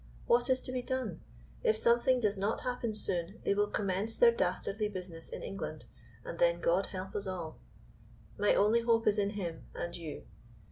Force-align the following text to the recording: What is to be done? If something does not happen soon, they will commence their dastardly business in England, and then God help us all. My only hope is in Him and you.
What 0.25 0.49
is 0.49 0.59
to 0.61 0.71
be 0.71 0.81
done? 0.81 1.21
If 1.61 1.77
something 1.77 2.19
does 2.19 2.35
not 2.35 2.61
happen 2.61 2.95
soon, 2.95 3.39
they 3.43 3.53
will 3.53 3.67
commence 3.67 4.15
their 4.15 4.31
dastardly 4.31 4.89
business 4.89 5.29
in 5.29 5.43
England, 5.43 5.85
and 6.25 6.39
then 6.39 6.59
God 6.59 6.87
help 6.87 7.13
us 7.15 7.27
all. 7.27 7.59
My 8.35 8.55
only 8.55 8.81
hope 8.81 9.05
is 9.05 9.19
in 9.19 9.29
Him 9.29 9.65
and 9.75 9.95
you. 9.95 10.25